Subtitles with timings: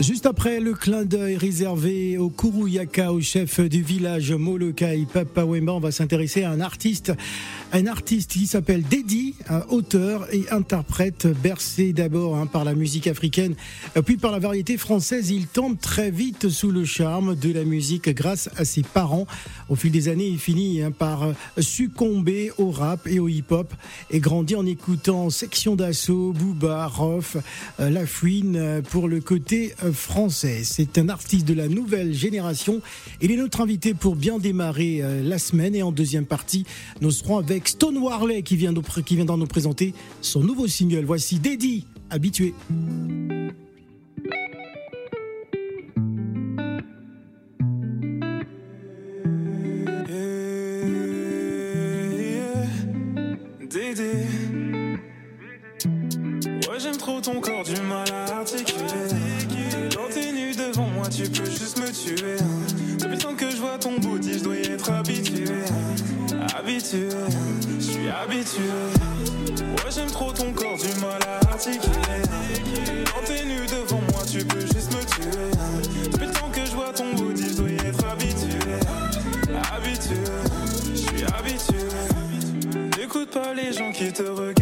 [0.00, 5.72] Juste après le clin d'œil réservé au Kuruyaka, au chef du village Molokai Papa Wemba,
[5.72, 7.12] on va s'intéresser à un artiste,
[7.72, 9.34] un artiste qui s'appelle Dedi,
[9.68, 13.56] auteur et interprète bercé d'abord hein, par la musique africaine,
[14.06, 15.30] puis par la variété française.
[15.30, 19.26] Il tombe très vite sous le charme de la musique grâce à ses parents.
[19.68, 21.26] Au fil des années, il finit hein, par
[21.58, 23.74] succomber au rap et au hip-hop
[24.10, 27.36] et grandit en écoutant Section d'assaut, Booba, Rof,
[27.80, 30.62] euh, La Fouine euh, pour le côté français.
[30.64, 32.80] C'est un artiste de la nouvelle génération.
[33.20, 35.74] Il est notre invité pour bien démarrer euh, la semaine.
[35.74, 36.64] Et en deuxième partie,
[37.00, 41.04] nous serons avec Stone Warley qui, vient qui nous présenter son nouveau single.
[41.04, 42.54] Voici Daddy, habitué.
[57.08, 58.84] Trop ton corps, du mal à articuler.
[59.96, 62.36] Quand t'es nu devant moi, tu peux juste me tuer.
[62.98, 65.46] Depuis le temps que je vois ton body, je dois y être habitué.
[66.54, 67.08] Habitué,
[67.78, 68.60] je suis habitué.
[69.58, 72.20] Ouais, j'aime trop ton corps, du mal à articuler.
[73.06, 76.10] Quand t'es nu devant moi, tu peux juste me tuer.
[76.12, 78.58] Depuis le temps que je vois ton body, je dois y être habitué.
[79.74, 80.24] Habitué,
[80.90, 82.98] je suis habitué.
[82.98, 84.57] N'écoute pas les gens qui te regardent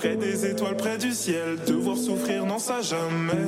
[0.00, 1.58] près des étoiles, près du ciel.
[1.66, 3.44] Devoir souffrir, non, ça jamais.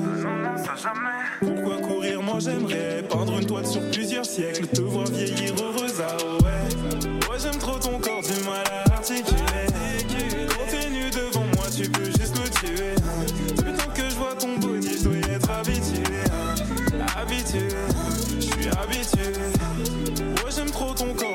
[1.40, 4.66] Pourquoi courir, moi j'aimerais peindre une toile sur plusieurs siècles.
[4.66, 6.14] Te voir vieillir heureuse, ah
[6.44, 7.30] ouais.
[7.30, 9.66] Ouais, j'aime trop ton corps, du mal à articuler.
[10.90, 12.94] Nu devant moi, tu peux juste me tuer.
[13.56, 16.02] Depuis temps que je vois ton body, je dois y être habitué.
[17.16, 17.68] Habitué,
[18.36, 19.32] je suis habitué.
[20.44, 21.31] Ouais, j'aime trop ton corps,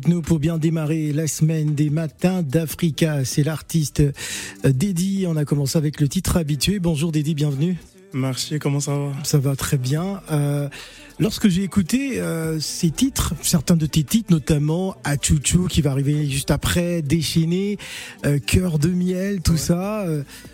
[0.00, 3.22] avec nous pour bien démarrer la semaine des matins d'Africa.
[3.26, 5.26] C'est l'artiste euh, Dedi.
[5.28, 6.78] On a commencé avec le titre habitué.
[6.78, 7.76] Bonjour Dedi, bienvenue.
[8.14, 9.12] Merci, comment ça va?
[9.24, 10.22] Ça va très bien.
[10.30, 10.70] Euh,
[11.18, 16.26] lorsque j'ai écouté euh, ces titres, certains de tes titres, notamment Achouchou qui va arriver
[16.30, 17.76] juste après, Déchaîné,
[18.24, 20.06] euh, Cœur de miel, tout ça,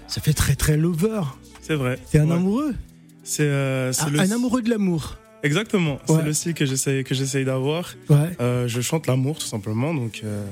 [0.08, 1.20] ça fait très très lover.
[1.62, 2.00] C'est vrai.
[2.10, 2.34] T'es un Ouais.
[2.34, 2.74] amoureux?
[3.22, 3.92] C'est le...
[4.18, 5.18] un amoureux de l'amour.
[5.46, 6.16] Exactement, Ouais.
[6.16, 7.94] c'est le style que j'essaye que j'essaye d'avoir.
[8.10, 8.16] Ouais.
[8.40, 10.44] Euh, je chante l'amour tout simplement, donc euh,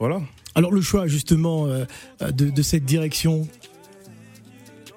[0.00, 0.20] voilà.
[0.54, 1.84] Alors le choix justement euh,
[2.20, 3.46] de, de cette direction,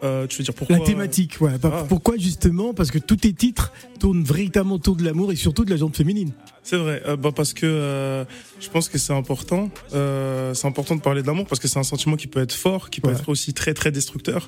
[0.02, 1.52] tu veux dire pourquoi la thématique, ouais.
[1.64, 1.84] Ah.
[1.88, 2.74] Pourquoi justement?
[2.74, 5.96] Parce que tous tes titres tournent véritablement autour de l'amour et surtout de la jante
[5.98, 6.32] féminine.
[6.64, 8.26] C'est vrai, bah parce que
[8.62, 9.70] je pense que c'est important.
[9.92, 12.90] C'est important de parler de l'amour parce que c'est un sentiment qui peut être fort,
[12.90, 13.16] qui peut Ouais.
[13.16, 14.48] être aussi très très destructeur.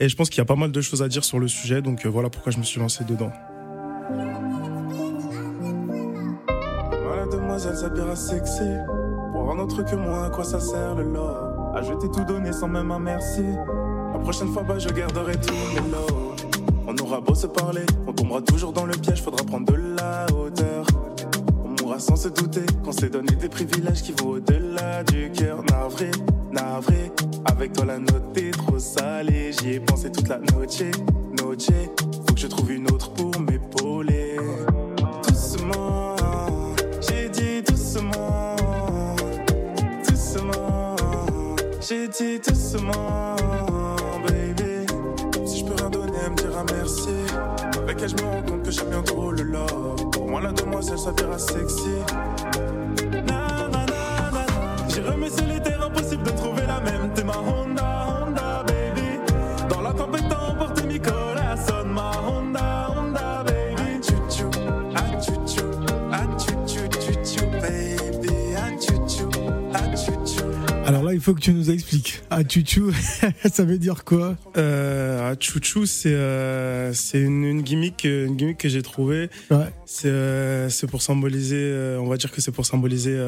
[0.00, 1.80] Et je pense qu'il y a pas mal de choses à dire sur le sujet,
[1.82, 3.32] donc voilà pourquoi je me suis lancé dedans.
[7.04, 8.70] Voilà, demoiselle s'habillera sexy.
[9.32, 11.74] Pour un autre que moi, à quoi ça sert le love?
[11.74, 13.44] À jeter tout donner sans même un merci.
[14.12, 16.34] La prochaine fois, bah, je garderai tous mes lots.
[16.86, 20.26] On aura beau se parler, on tombera toujours dans le piège, faudra prendre de la
[20.34, 20.84] hauteur.
[21.64, 25.62] On mourra sans se douter qu'on s'est donné des privilèges qui vont au-delà du cœur.
[25.70, 26.10] Navré,
[26.50, 27.12] navré,
[27.44, 29.52] avec toi la note est trop salée.
[29.52, 30.82] J'y ai pensé toute la noche,
[31.40, 31.68] noche.
[32.26, 33.59] Faut que je trouve une autre pour m'épauler.
[42.20, 43.36] Dit doucement,
[44.26, 44.86] baby.
[45.46, 47.08] Si je peux rien donner, elle me dira merci.
[47.78, 50.00] Avec elle, je me rends compte que j'aime bien trop le love.
[50.28, 51.96] moi la demoiselle s'appellera sexy.
[53.12, 54.88] Na, na, na, na, na.
[54.88, 55.60] J'ai remis sur les
[71.20, 72.22] il faut que tu nous expliques.
[72.30, 72.92] Ah, chouchou,
[73.52, 74.38] ça veut dire quoi?
[74.56, 79.28] Euh, ah, Chouchou, c'est euh, c'est une, une gimmick, euh, une gimmick que j'ai trouvée.
[79.50, 79.66] Ouais.
[79.84, 83.18] C'est euh, c'est pour symboliser, euh, on va dire que c'est pour symboliser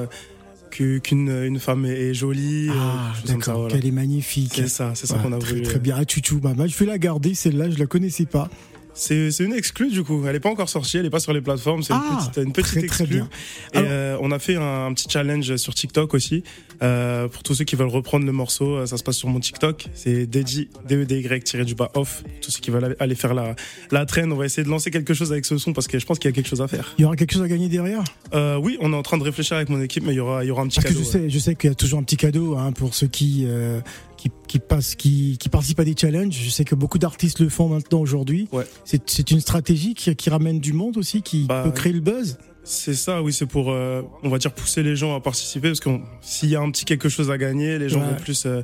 [0.71, 2.71] qu'une une femme est, jolie.
[2.73, 3.75] Ah, d'accord, voilà.
[3.75, 4.53] qu'elle est magnifique.
[4.55, 5.63] C'est ça, c'est ça Ouais, qu'on a très, voulu.
[5.63, 6.39] Très bien, ah, chouchou.
[6.41, 8.49] Bah, je vais la garder, celle-là, je la connaissais pas.
[8.95, 10.23] C'est une exclue du coup.
[10.27, 11.83] Elle est pas encore sortie, elle est pas sur les plateformes.
[11.83, 13.17] C'est Ah, une petite, une petite très, très exclue.
[13.17, 13.29] bien.
[13.73, 16.45] Et euh, on a fait un, un petit challenge sur TikTok aussi.
[16.83, 19.41] Euh, pour tous ceux qui veulent reprendre le morceau, euh, ça se passe sur mon
[19.41, 19.87] TikTok.
[19.95, 22.23] C'est Dedi, D-E-D-Y tiré du bas off.
[22.41, 23.55] Tous ceux qui veulent aller faire la,
[23.91, 26.07] la traîne, on va essayer de lancer quelque chose avec ce son parce que je
[26.07, 26.95] pense qu'il y a quelque chose à faire.
[26.99, 28.03] Il y aura quelque chose à gagner derrière?
[28.35, 30.45] Euh, oui, on est en train de réfléchir avec mon équipe, mais il y aura,
[30.45, 31.05] il y aura un petit Parce que cadeau.
[31.05, 33.45] je sais, je sais qu'il y a toujours un petit cadeau hein, pour ceux qui,
[33.47, 33.81] euh,
[34.17, 36.35] qui, qui, passent, qui, qui participent à des challenges.
[36.43, 38.49] Je sais que beaucoup d'artistes le font maintenant aujourd'hui.
[38.53, 38.65] Ouais.
[38.85, 42.01] C'est c'est une stratégie qui, qui ramène du monde aussi, qui Bah, peut créer le
[42.01, 42.39] buzz?
[42.65, 45.81] C'est ça, oui, c'est pour, euh, on va dire, pousser les gens à participer parce
[45.81, 48.07] que s'il y a un petit quelque chose à gagner, les gens Ouais.
[48.11, 48.63] vont plus, euh,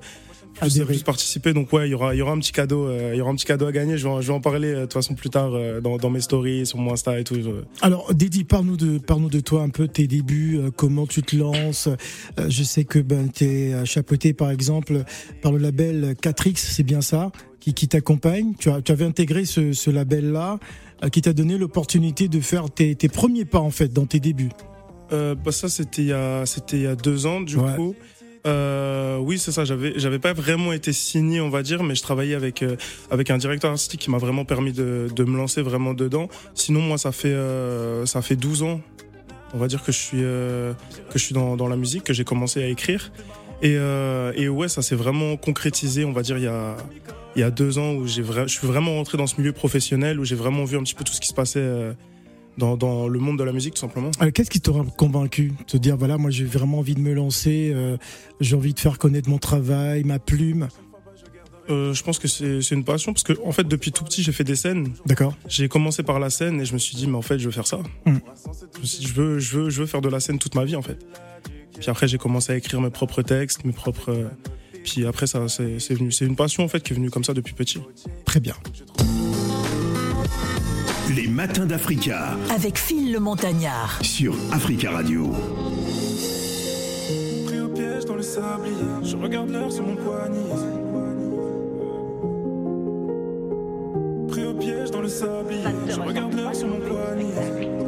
[0.61, 1.53] plus, plus participer.
[1.53, 3.31] Donc ouais, il y aura, il y aura un petit cadeau, euh, il y aura
[3.33, 3.99] un petit cadeau à gagner.
[3.99, 5.97] Je vais, en- je vais en parler euh, de toute façon plus tard euh, dans,
[5.97, 7.37] dans mes stories, sur mon Insta et tout.
[7.83, 11.35] Alors, Dédi, parle-nous de, parle de toi un peu, tes débuts, euh, comment tu te
[11.35, 11.89] lances.
[12.39, 15.03] Euh, je sais que ben, tu es chapeauté, par exemple,
[15.43, 18.55] par le label 4X, c'est bien ça, qui, qui t'accompagne.
[18.61, 22.71] Tu, as, tu avais intégré ce, ce label-là, euh, qui t'a donné l'opportunité de faire
[22.71, 24.51] tes, tes premiers pas, en fait, dans tes débuts.
[25.13, 27.75] Euh, bah ça, c'était il y a, c'était il y a deux ans du Ouais.
[27.77, 27.95] coup.
[28.47, 29.65] Euh, oui, c'est ça.
[29.65, 32.77] J'avais, j'avais pas vraiment été signé, on va dire, mais je travaillais avec euh,
[33.11, 36.29] avec un directeur artistique qui m'a vraiment permis de, de me lancer vraiment dedans.
[36.55, 38.81] Sinon, moi, ça fait euh, ça fait 12 ans,
[39.55, 40.73] on va dire que je suis euh,
[41.11, 43.13] que je suis dans, dans la musique, que j'ai commencé à écrire.
[43.61, 46.77] Et, euh, et ouais, ça s'est vraiment concrétisé, on va dire, il y a
[47.37, 49.53] il y a deux ans où j'ai vra- je suis vraiment rentré dans ce milieu
[49.53, 51.93] professionnel où j'ai vraiment vu un petit peu tout ce qui se passait euh,
[52.57, 54.11] dans, dans le monde de la musique, tout simplement.
[54.19, 57.71] Alors, Qu'est-ce qui t'aura convaincu te dire, voilà, moi j'ai vraiment envie de me lancer,
[57.75, 57.97] euh,
[58.41, 60.69] j'ai envie de faire connaître mon travail, ma plume?
[61.71, 64.33] Euh, je pense que c'est une passion parce que en fait depuis tout petit j'ai
[64.33, 64.95] fait des scènes.
[65.05, 67.45] D'accord J'ai commencé par la scène et je me suis dit mais en fait je
[67.45, 67.81] veux faire ça.
[68.07, 68.17] Mm.
[68.77, 70.55] Je me suis dit je veux je veux je veux faire de la scène toute
[70.55, 70.99] ma vie en fait.
[71.79, 74.31] Puis après j'ai commencé à écrire mes propres textes, mes propres.
[74.91, 77.25] Puis après ça c'est c'est venu c'est une passion en fait qui est venue comme
[77.25, 77.79] ça depuis petit.
[78.25, 78.55] Très bien.
[81.15, 83.99] Les matins d'Africa avec Phil le Montagnard.
[84.03, 85.31] sur Africa Radio.
[87.47, 90.55] Pris au piège dans le sablier, je regarde l'heure sur mon poignet.
[94.29, 97.88] Pris au piège dans le sablier, je regarde l'heure sur mon poignet.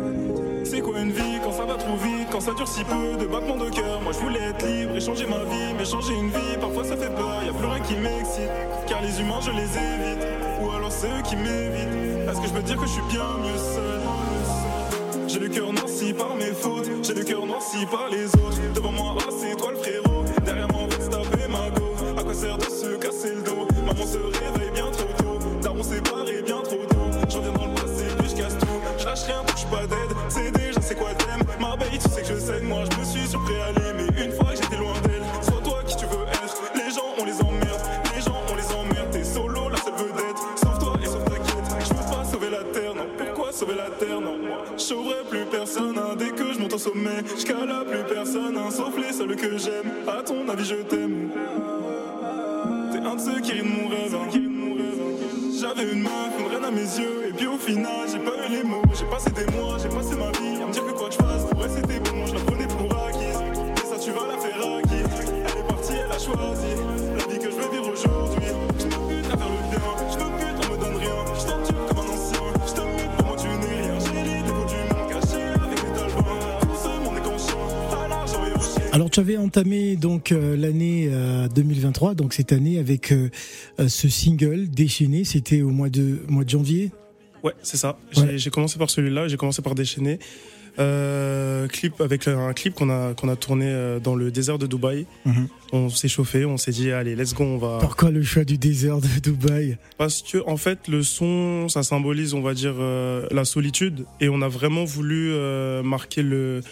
[0.71, 3.27] C'est quoi une vie quand ça va trop vite, quand ça dure si peu de
[3.27, 6.29] battements de cœur Moi je voulais être libre et changer ma vie, mais changer une
[6.29, 8.49] vie parfois ça fait peur, y a plus rien qui m'excite.
[8.87, 10.25] Car les humains je les évite,
[10.63, 12.29] ou alors c'est eux qui m'évitent.
[12.31, 14.01] Est-ce que je peux dire que je suis bien mieux seul
[15.27, 18.73] j'ai le cœur noirci par mes fautes, j'ai le cœur noirci par les autres.
[18.75, 20.25] Devant moi, ah, c'est toi le frérot.
[20.45, 21.95] Derrière moi, on se taper ma go.
[22.19, 23.69] À quoi sert de se casser le dos?
[23.87, 25.39] Maman se réveille bien trop tôt.
[25.63, 27.29] Daron séparé bien trop tôt.
[27.29, 28.67] J'en viens dans le passé, puis je casse tout.
[28.99, 30.00] Je lâche rien, touche pas d'aide.
[32.63, 33.73] Moi je me suis surpris à.
[33.97, 36.63] Mais une fois que j'étais loin d'elle, sois toi qui tu veux être.
[36.75, 37.81] Les gens, on les emmerde,
[38.15, 39.11] les gens, on les emmerde.
[39.11, 40.39] T'es solo, la seule vedette.
[40.57, 41.87] Sauve toi et sauve ta quête.
[41.89, 43.07] Je veux pas sauver la terre, non.
[43.17, 44.39] Pourquoi sauver la terre, non?
[44.39, 46.01] Moi, je sauverai plus personne.
[46.19, 48.59] Dès que je monte au sommet, je plus personne.
[48.71, 49.91] Sauf les seuls que j'aime.
[50.09, 51.31] À ton avis, je t'aime.
[52.93, 54.29] T'es un de ceux qui rient mon rêve, hein.
[55.61, 58.51] J'avais une meuf, une reine à mes yeux, et puis au final, j'ai pas eu
[58.51, 58.81] les mots.
[58.99, 61.45] J'ai passé des mois, j'ai passé ma vie me dire que quoi que je fasse,
[61.51, 63.41] pour elle c'était bon, je la prenais pour acquise.
[63.83, 65.03] Et ça, tu vas la faire acquis.
[65.03, 66.73] Elle est partie, elle a choisi
[67.19, 68.49] la vie que je veux vivre aujourd'hui.
[68.79, 71.19] Je me bute à faire le bien, je me bute, on me donne rien.
[71.39, 73.99] Je t'endure comme un ancien, je te mute, pour moi tu n'es rien.
[73.99, 76.61] J'ai les défauts du monde caché avec mes talbans.
[76.61, 77.59] Tout ce monde est conscient,
[78.05, 78.91] à l'argent et au chien.
[78.93, 83.29] Alors tu avais entamé donc euh, l'année euh, 2023, donc cette année avec euh,
[83.81, 86.91] euh, ce single déchaîné, c'était au mois de mois de janvier.
[87.43, 87.99] Ouais, c'est ça.
[88.13, 88.39] J'ai Ouais.
[88.39, 90.19] j'ai commencé par celui-là, j'ai commencé par Déchaîner.
[90.81, 94.67] Euh, clip avec un clip qu'on a qu'on a tourné euh, dans le désert de
[94.67, 95.07] Dubaï.
[95.27, 95.49] Mhm.
[95.73, 97.79] On s'est chauffé, on s'est dit allez let's go, on va.
[97.81, 99.77] Pourquoi le choix du désert de Dubaï?
[99.99, 104.29] Parce que en fait le son ça symbolise on va dire euh, la solitude et
[104.31, 106.63] on a vraiment voulu euh, marquer le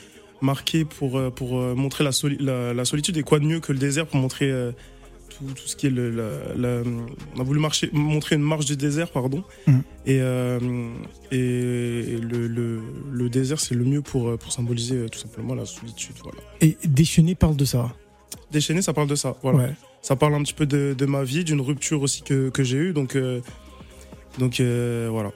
[0.41, 3.79] marquer pour pour montrer la, soli- la la solitude et quoi de mieux que le
[3.79, 4.51] désert pour montrer
[5.39, 6.83] tout, tout ce qui est le, la- la-
[7.37, 9.45] on a voulu marcher, montrer une marche du désert, pardon.
[9.67, 9.83] Mhm.
[10.07, 10.59] Et, euh,
[11.31, 12.81] et le, le,
[13.11, 16.17] le désert, c'est le mieux pour, euh, pour symboliser euh, tout simplement la solitude.
[16.23, 16.39] Voilà.
[16.61, 17.95] Et Déchaîné parle de ça.
[18.51, 19.37] Déchaîné, ça parle de ça.
[19.43, 19.59] Voilà.
[19.59, 19.75] Ouais.
[20.03, 22.77] Ça parle un petit peu de, de ma vie, d'une rupture aussi que, que j'ai
[22.79, 22.93] eue.
[22.93, 23.41] Donc, euh,
[24.39, 25.33] donc euh, voilà.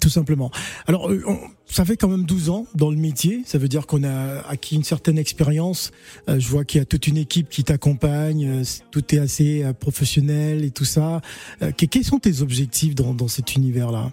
[0.00, 0.50] Tout simplement.
[0.86, 3.42] Alors, euh, on- ça fait quand même 12 ans dans le métier.
[3.46, 5.90] Ça veut dire qu'on a acquis une certaine expérience.
[6.28, 8.46] Euh, je vois qu'il y a toute une équipe qui t'accompagne.
[8.46, 11.20] euh, tout est assez euh, professionnel et tout ça.
[11.60, 14.10] Que- quels sont tes objectifs dans, dans cet univers-là?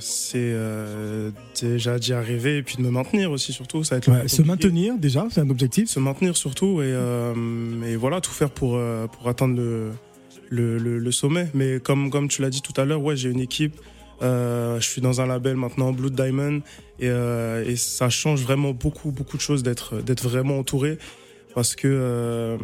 [0.00, 0.54] C'est
[1.62, 3.84] déjà d'y arriver et puis de me maintenir aussi, surtout.
[3.84, 5.88] Ça va être Ouais, Se maintenir, déjà, c'est un objectif.
[5.88, 6.94] se maintenir surtout et,
[7.86, 8.78] et voilà tout faire pour
[9.12, 9.90] pour atteindre le
[10.52, 13.30] le, le, le sommet mais comme comme tu l'as dit tout à l'heure ouais j'ai
[13.30, 13.80] une équipe
[14.20, 16.62] je suis dans un label maintenant Blood Diamond
[16.98, 20.98] et, euh, et ça change vraiment beaucoup beaucoup de choses d'être vraiment entouré
[21.54, 22.58] parce que euh,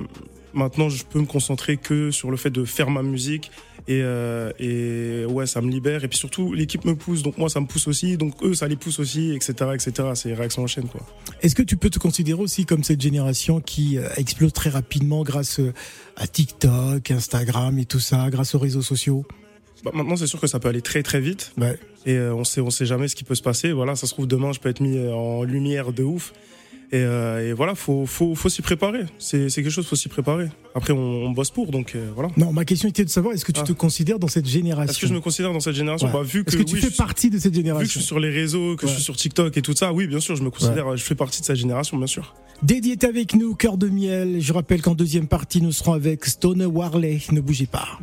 [0.52, 3.50] maintenant je peux me concentrer que sur le fait de faire ma musique
[3.88, 7.48] et, euh, et ouais ça me libère et puis surtout l'équipe me pousse donc moi
[7.48, 10.66] ça me pousse aussi donc eux ça les pousse aussi etc etc c'est réaction en
[10.66, 11.00] chaîne quoi.
[11.42, 15.22] Est-ce que tu peux te considérer aussi comme cette génération qui euh, explose très rapidement
[15.22, 15.72] grâce euh,
[16.16, 19.24] à TikTok, Instagram et tout ça, grâce aux réseaux sociaux?
[19.86, 21.52] Bah, maintenant, c'est sûr que ça peut aller très très vite.
[21.58, 21.78] Ouais.
[22.06, 23.70] Et euh, on sait, on sait jamais ce qui peut se passer.
[23.72, 26.32] Voilà, ça se trouve demain, je peux être mis euh, en lumière de ouf.
[26.92, 29.00] Et, euh, et voilà, faut, faut, faut s'y préparer.
[29.18, 30.46] C'est, quelque chose, faut s'y préparer.
[30.74, 32.30] Après, on, on bosse pour, donc euh, voilà.
[32.36, 33.66] Non, ma question était de savoir, est-ce que tu Ah.
[33.66, 34.90] te considères dans cette génération?
[34.92, 36.06] Est-ce que je me considère dans cette génération?
[36.06, 36.12] Ouais.
[36.12, 38.00] bah, Vu que, Est-ce que tu oui, fais partie de cette vu que je génération?
[38.00, 40.36] suis sur les réseaux, que je suis sur TikTok et tout ça, oui, bien sûr,
[40.36, 42.34] je me considère, je fais partie de cette génération, bien sûr.
[42.62, 44.36] Dédi est avec nous, cœur de miel.
[44.40, 47.18] Je rappelle qu'en deuxième partie, nous serons avec Stone Warley.
[47.32, 47.98] Ne bougez pas.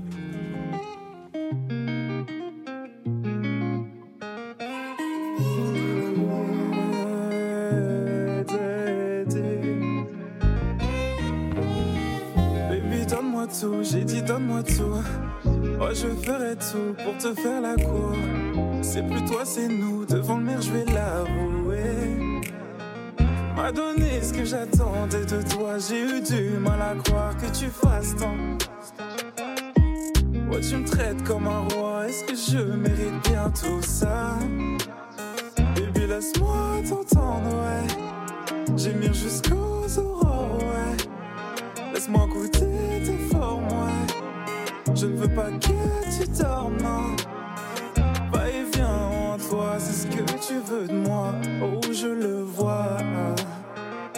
[13.81, 14.97] J'ai dit donne-moi tout.
[15.79, 18.13] Oh, je ferai tout pour te faire la cour.
[18.81, 20.05] C'est plus toi, c'est nous.
[20.05, 22.41] Devant le mur, je vais l'avouer.
[23.55, 25.77] M'a donné ce que j'attendais de toi.
[25.77, 28.35] J'ai eu du mal à croire que tu fasses tant.
[30.51, 32.07] Ouais, tu me traites comme un roi.
[32.07, 34.37] Est-ce que je mérite bien tout ça?
[35.75, 38.77] Baby, laisse-moi t'entendre, ouais.
[38.77, 41.93] Gémir jusqu'aux aurores, ouais.
[41.93, 42.72] Laisse-moi goûter.
[44.95, 47.15] Je ne veux pas que tu dormes.
[48.31, 51.33] Va et viens en toi, c'est ce que tu veux de moi.
[51.61, 52.97] Oh, je le vois.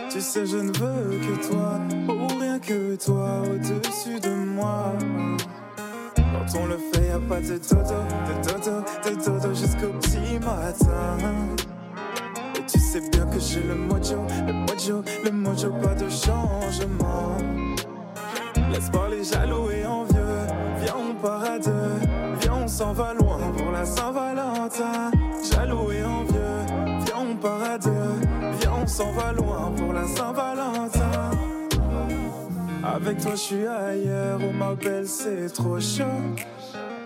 [0.10, 1.80] Tu sais, je ne veux que toi.
[2.10, 4.94] Oh, rien que toi au-dessus de moi.
[6.16, 10.40] Quand on le fait, y a pas de dodo, de dodo, de dodo jusqu'au petit
[10.40, 11.18] matin.
[12.58, 17.38] Et tu sais bien que j'ai le mojo, le mojo, le mojo, pas de changement.
[18.72, 20.15] Laisse parler jaloux et envieux.
[21.26, 21.72] Viens, on part à deux.
[22.40, 25.12] Viens, on s'en va loin pour la Saint-Valentin.
[25.52, 26.66] Jaloux et envieux.
[27.06, 27.90] Viens, on part à deux.
[28.60, 31.32] Viens, on s'en va loin pour la Saint-Valentin.
[32.84, 34.40] Avec toi, je suis ailleurs.
[34.40, 36.04] Oh, ma belle, c'est trop chaud.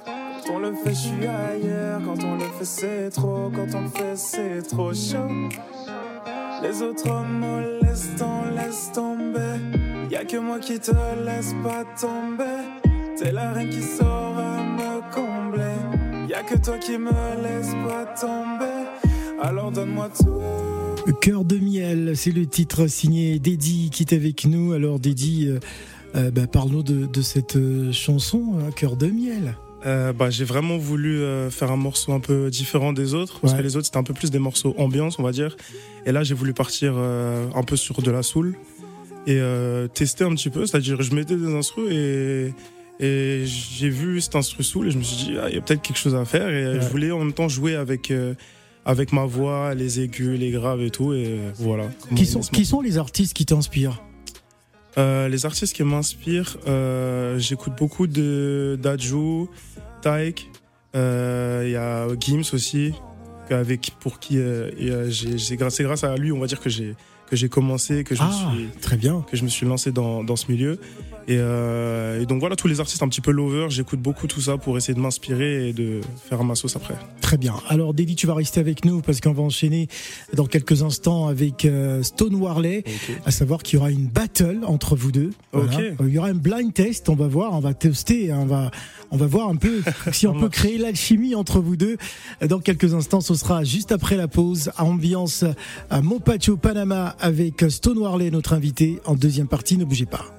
[0.05, 2.01] Quand on le fait, je suis ailleurs.
[2.05, 3.49] Quand on le fait, c'est trop.
[3.55, 5.49] Quand on le fait, c'est trop chaud.
[6.61, 9.59] Les autres hommes on laisse tomber.
[10.09, 10.91] Y'a que moi qui te
[11.23, 12.78] laisse pas tomber.
[13.19, 16.29] T'es la reine qui saura me combler.
[16.29, 17.09] Y'a que toi qui me
[17.43, 18.88] laisse pas tomber.
[19.41, 21.13] Alors donne-moi tout.
[21.21, 24.73] Cœur de miel, c'est le titre signé Dédi qui est avec nous.
[24.73, 25.59] Alors Dédi, euh,
[26.15, 29.55] euh, bah, parle-nous de, de cette euh, chanson, hein, Cœur de miel.
[29.85, 33.53] Euh, bah, j'ai vraiment voulu euh, faire un morceau un peu différent des autres parce
[33.53, 33.59] Ouais.
[33.59, 35.55] que les autres c'était un peu plus des morceaux ambiance on va dire
[36.05, 38.57] et là j'ai voulu partir euh, un peu sur de la soul
[39.25, 42.53] et euh, tester un petit peu c'est-à-dire je mettais des instrus et
[43.00, 45.62] et j'ai vu cet instru soul et je me suis dit ah, il y a
[45.62, 46.82] peut-être quelque chose à faire et euh, Ouais.
[46.82, 48.34] je voulais en même temps jouer avec euh,
[48.86, 52.65] avec ma voix les aigus les graves et tout et euh, voilà Qui sont, qui
[52.65, 54.01] sont les artistes qui t'inspirent
[54.98, 59.46] euh, les artistes qui m'inspirent, euh, j'écoute beaucoup de d'Adju,
[60.01, 60.50] Taek,
[60.96, 62.91] il y a Gims aussi,
[63.51, 64.39] avec pour qui
[65.12, 66.96] c'est grâce, à lui, on va dire que j'ai
[67.29, 69.24] que j'ai commencé, que je Ah, me suis très bien.
[69.29, 70.79] que je me suis lancé dans, dans ce milieu.
[71.29, 74.41] Et, euh, et donc voilà, tous les artistes un petit peu lover, j'écoute beaucoup tout
[74.41, 76.95] ça pour essayer de m'inspirer et de faire ma sauce après.
[77.21, 77.53] Très bien.
[77.67, 79.89] Alors Dédi, tu vas rester avec nous parce qu'on va enchaîner
[80.33, 82.83] dans quelques instants avec euh, Stone Warley.
[83.27, 85.29] À savoir qu'il y aura une battle entre vous deux.
[85.53, 85.67] Euh,
[86.00, 87.09] Il y aura un blind test.
[87.09, 88.71] On va voir, on va tester, hein, on va,
[89.12, 91.98] on va voir un peu si on peut créer l'alchimie entre vous deux.
[92.41, 94.71] Dans quelques instants, ce sera juste après la pause.
[94.79, 95.45] Ambiance
[95.91, 99.00] à Mopacho, Panama avec Stone Warley, notre invité.
[99.05, 100.38] En deuxième partie, ne bougez pas.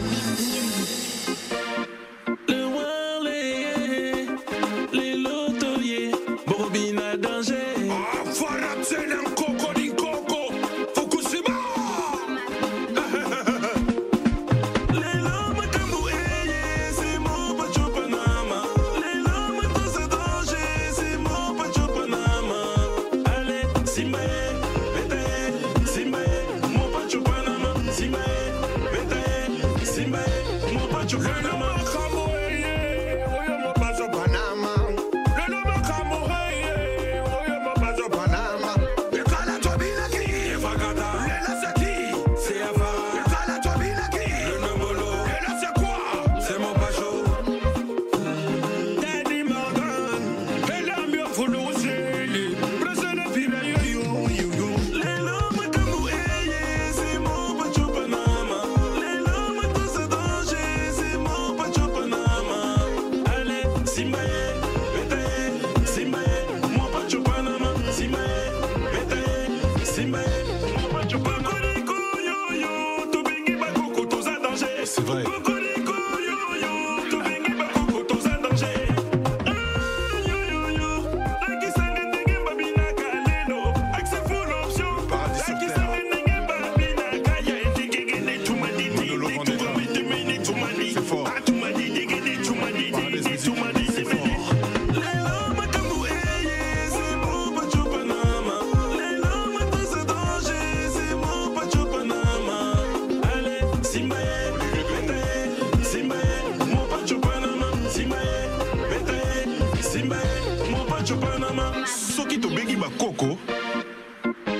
[111.11, 111.85] Mon pacho Panama.
[111.85, 113.37] soki tobengi bakoko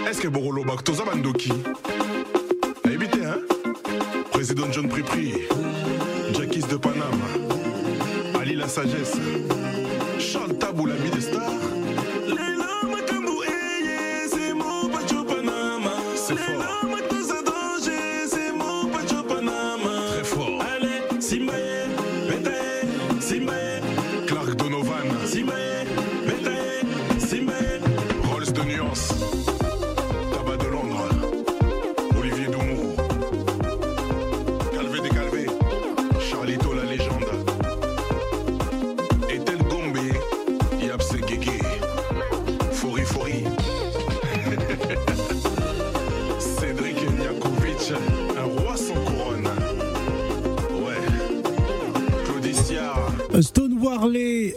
[0.10, 1.52] eske bokolobaka toza bandoki
[2.86, 3.42] nayebi te hein?
[4.32, 5.34] président john pripri.
[6.34, 7.28] Jackis de panama.
[8.40, 9.18] Ali la sagesse.
[10.20, 11.81] Charles tabou l'ami stars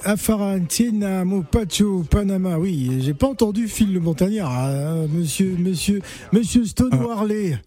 [0.05, 2.59] Warley, Afarantina, Mopacho, Panama.
[2.59, 6.01] Oui, j'ai pas entendu Phil le Montagnard, hein, monsieur, monsieur,
[6.33, 6.97] monsieur Stone Ah.
[7.07, 7.59] Warley.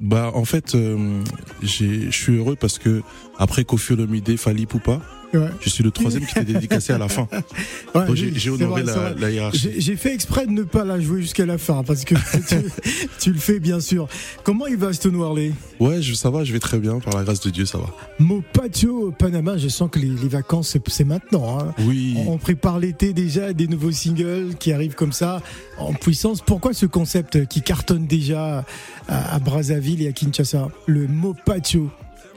[0.00, 1.22] Bah en fait, euh,
[1.62, 3.02] j'ai- je suis heureux parce que
[3.38, 5.00] après Kofi Olomide, Fali Poupa,
[5.34, 5.48] Ouais.
[5.60, 7.26] je suis le troisième qui t'est dédicacé à la fin.
[7.94, 9.70] Ouais, j'ai honoré vrai, la, hiérarchie.
[9.78, 12.14] J'ai fait exprès de ne pas la jouer jusqu'à la fin parce que
[12.48, 12.56] tu,
[13.20, 14.08] tu le fais bien sûr.
[14.44, 17.24] Comment il va Stone Warley Ouais, je, ça va, je vais très bien, par la
[17.24, 17.86] grâce de Dieu, ça va.
[18.18, 21.58] Mopacho, Panama, je sens que les, les vacances c'est- maintenant.
[21.60, 21.74] hein.
[21.86, 25.42] Oui, On prépare l'été déjà, des nouveaux singles qui arrivent comme ça
[25.78, 26.40] en puissance.
[26.40, 28.64] Pourquoi ce concept qui cartonne déjà
[29.08, 30.68] à, à Brazzaville et à Kinshasa?
[30.86, 31.90] Le Mopacho.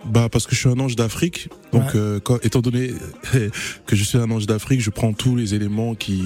[0.05, 1.49] Bah parce que je suis un ange d'Afrique.
[1.73, 1.89] Donc, Ouais.
[1.95, 2.91] euh, quand- étant donné
[3.85, 6.23] que je suis un ange d'Afrique, je prends tous les éléments qui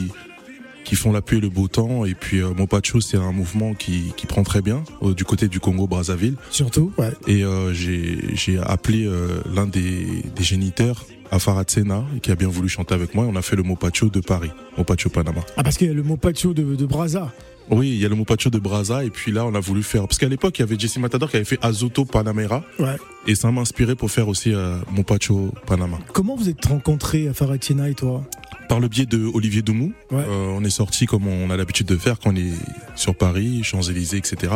[0.85, 2.03] qui font la pluie et le beau temps.
[2.05, 5.47] Et puis, euh, Mopacho, c'est un mouvement qui, qui prend très bien euh, du côté
[5.47, 6.35] du Congo Brazzaville.
[6.49, 7.11] Surtout, ouais.
[7.27, 12.47] Et euh, j'ai j'ai appelé euh, l'un des, des géniteurs, Afarat Sena, qui a bien
[12.47, 13.25] voulu chanter avec moi.
[13.25, 15.41] Et on a fait le Mopacho de Paris, Mopacho Panama.
[15.57, 17.31] Ah, parce qu'il y a le Mopacho de, de Brazza.
[17.71, 19.03] Oui, il y a le Mopacho de Brazza.
[19.05, 20.01] Et puis là, on a voulu faire...
[20.07, 22.63] Parce qu'à l'époque, il y avait Jesse Matador qui avait fait Azoto Panamera.
[22.79, 22.95] Ouais.
[23.27, 25.99] Et ça m'a inspiré pour faire aussi euh, Mopacho Panama.
[26.13, 28.23] Comment vous êtes rencontrés à Faratina et toi?
[28.67, 30.17] Par le biais de Olivier Doumou, Ouais.
[30.27, 32.53] euh, on est sorti comme on a l'habitude de faire quand on est
[32.95, 34.53] sur Paris, Champs-Élysées, etc.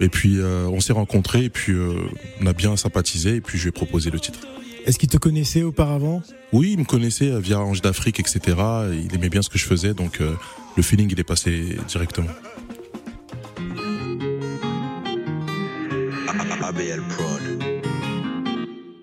[0.00, 1.92] Et puis euh, on s'est rencontrés et puis euh,
[2.42, 4.40] on a bien sympathisé et puis je lui ai proposé le titre.
[4.84, 6.22] Est-ce qu'il te connaissait auparavant?
[6.52, 8.40] Oui, il me connaissait via Ange d'Afrique, etc.
[8.92, 10.34] Il aimait bien ce que je faisais, donc euh,
[10.76, 12.30] le feeling il est passé directement.
[16.72, 17.42] ABL Prod.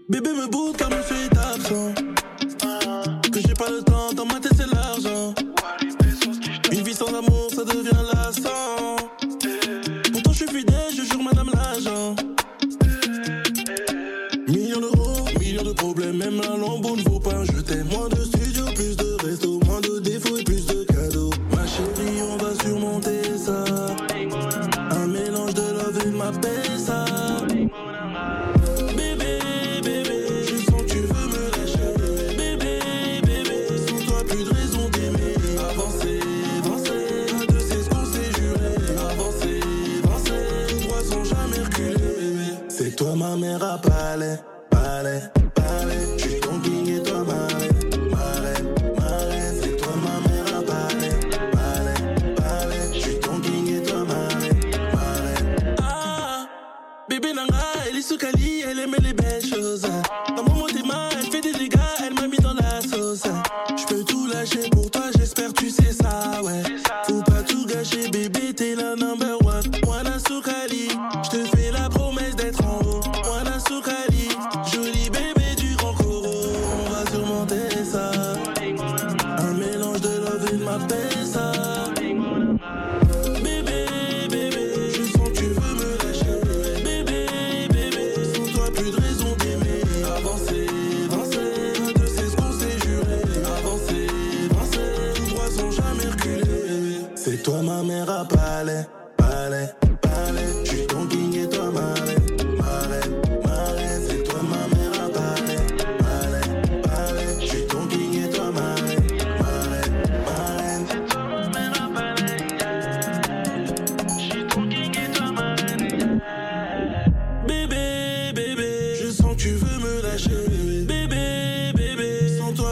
[0.10, 0.50] Bébé me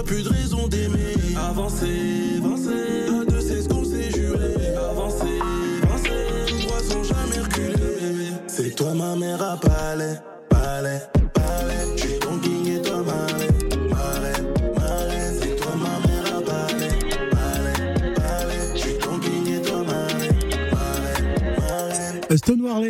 [0.07, 1.15] plus de raison d'aimer.
[1.35, 2.06] Avancer,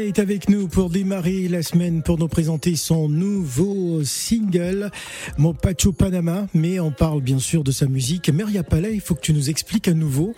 [0.07, 4.89] Est avec nous pour démarrer la semaine pour nous présenter son nouveau single,
[5.37, 6.47] Mon Pacho Panama.
[6.53, 8.29] Mais on parle bien sûr de sa musique.
[8.29, 10.33] Meria Palais, il faut que tu nous expliques à nouveau.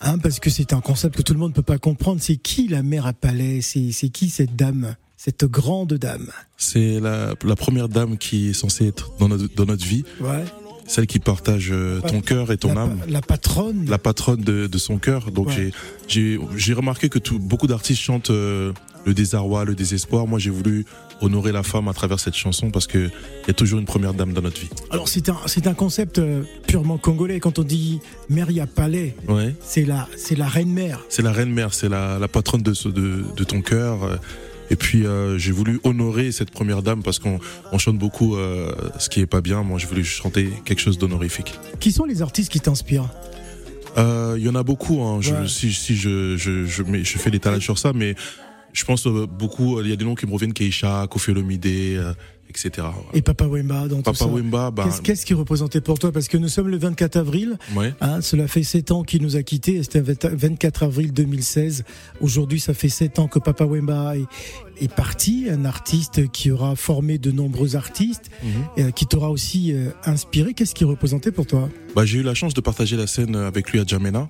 [0.00, 2.20] Hein, parce que c'est un concept que tout le monde ne peut pas comprendre.
[2.20, 3.60] C'est qui la mère à Palais?
[3.62, 6.30] C'est qui cette dame Cette grande dame?
[6.56, 10.44] C'est la, la première dame qui est censée être dans notre, dans notre vie, Ouais.
[10.88, 12.98] celle qui partage euh, ton cœur et ton la, âme.
[13.08, 15.30] La patronne la patronne de, de son cœur.
[15.30, 15.70] Donc Ouais.
[16.08, 18.72] j'ai j'ai j'ai remarqué que tout, beaucoup d'artistes chantent euh,
[19.06, 20.26] le désarroi, le désespoir.
[20.26, 20.84] Moi, j'ai voulu
[21.20, 24.14] honorer la femme à travers cette chanson parce que il y a toujours une première
[24.14, 24.68] dame dans notre vie.
[24.90, 27.40] Alors c'est un, c'est un concept euh, purement congolais.
[27.40, 29.54] Quand on dit Meria Palais, Ouais.
[29.60, 31.00] c'est la, c'est la reine mère.
[31.08, 34.02] C'est la reine mère, c'est la, la patronne de, de, de ton cœur.
[34.04, 34.16] euh,
[34.70, 37.38] Et puis euh, j'ai voulu honorer cette première dame parce qu'on
[37.72, 39.62] on chante beaucoup euh, ce qui est pas bien.
[39.62, 41.54] Moi, j'ai voulu chanter quelque chose d'honorifique.
[41.80, 43.08] Qui sont les artistes qui t'inspirent
[43.96, 45.02] Euh, Il y en a beaucoup.
[45.02, 45.18] Hein.
[45.20, 45.48] Je, Ouais.
[45.48, 48.14] Si, si je, je, je, je fais l'étalage sur ça, mais
[48.74, 49.80] je pense euh, beaucoup.
[49.80, 52.12] Il y a des noms qui me reviennent Keisha, Kofi Olomide, euh,
[52.50, 52.70] etc.
[52.76, 52.92] Voilà.
[53.14, 54.26] Et Papa Wemba dans tout Papa ça.
[54.26, 56.12] Wemba, bah, Qu'est-ce qu'est-ce qui représentait pour toi?
[56.12, 57.56] Parce que nous sommes le 24 avril.
[57.76, 57.94] ouais.
[58.00, 59.82] Hein, cela fait 7 ans qu'il nous a quittés.
[59.82, 61.84] C'était le 24 avril 2016.
[62.20, 64.26] Aujourd'hui, ça fait 7 ans que Papa Wemba est,
[64.84, 65.46] est parti.
[65.50, 68.50] Un artiste qui aura formé de nombreux artistes, Mhm.
[68.76, 70.52] et, euh, qui t'aura aussi euh, inspiré.
[70.54, 71.68] Qu'est-ce qui représentait pour toi?
[71.96, 74.28] Bah, j'ai eu la chance de partager la scène avec lui à Djamena.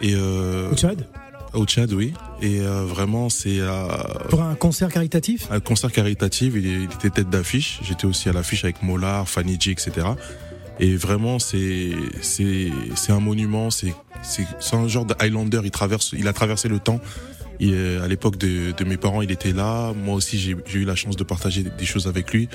[0.00, 1.06] Et euh, Au Tchad?
[1.54, 2.12] Au Tchad, oui.
[2.42, 3.86] Et euh, vraiment, c'est euh,
[4.28, 5.48] Pour un concert caritatif?
[5.50, 6.54] un concert caritatif.
[6.56, 7.80] Il, il était tête d'affiche.
[7.82, 10.06] J'étais aussi à l'affiche avec Molar, Fanny G, etc.
[10.80, 11.90] Et vraiment, c'est
[12.20, 13.70] c'est c'est un monument.
[13.70, 15.60] C'est c'est c'est un genre de Highlander.
[15.64, 17.00] Il traverse, il a traversé le temps.
[17.62, 19.92] Euh, à l'époque de, de mes parents, il était là.
[19.94, 22.48] Moi aussi, j'ai j'ai eu la chance de partager des choses avec lui.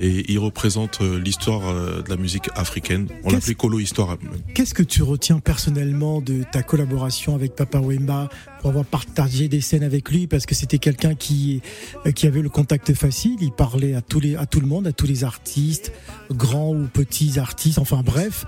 [0.00, 3.08] Et il représente euh, l'histoire euh, de la musique africaine.
[3.10, 4.16] On Qu'est-ce- l'appelait Colo Histoire.
[4.54, 8.28] Qu'est-ce que tu retiens personnellement de ta collaboration avec Papa Wemba
[8.60, 10.28] pour avoir partagé des scènes avec lui?
[10.28, 11.62] Parce que c'était quelqu'un qui,
[12.14, 14.92] qui avait le contact facile, il parlait à, tous les, à tout le monde, à
[14.92, 15.92] tous les artistes,
[16.30, 18.44] grands ou petits artistes, enfin bref.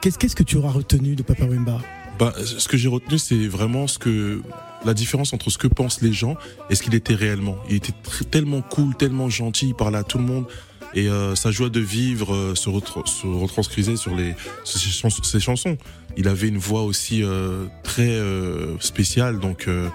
[0.00, 1.78] Qu'est-ce qu'est-ce que tu auras retenu de Papa Wemba?
[2.18, 4.40] Bah, ce que j'ai retenu, c'est vraiment ce que
[4.84, 6.36] la différence entre ce que pensent les gens
[6.70, 7.56] et ce qu'il était réellement.
[7.68, 7.92] Il était
[8.30, 10.46] tellement cool, tellement gentil, il parlait à tout le monde.
[10.94, 15.10] Et euh, sa joie de vivre euh, se, retr- se retranscrisait sur les ses, chans-
[15.10, 15.76] ses chansons.
[16.16, 19.88] Il avait une voix aussi euh, très euh, spéciale, donc euh,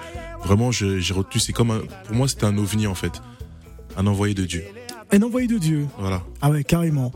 [0.44, 1.40] vraiment j'ai retenu.
[1.40, 3.14] C'est comme un- pour moi c'était un ovni en fait,
[3.98, 4.64] un envoyé de Dieu.
[5.12, 5.88] Un envoyé de Dieu.
[5.98, 6.22] Voilà.
[6.42, 7.12] Ah ouais, carrément.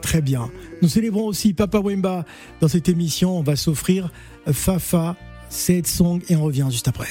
[0.00, 0.50] Très bien.
[0.80, 2.24] Nous célébrons aussi Papa Wemba
[2.62, 3.36] dans cette émission.
[3.38, 4.10] On va s'offrir
[4.52, 5.16] Fafa,
[5.48, 7.08] Sad Song et on revient juste après.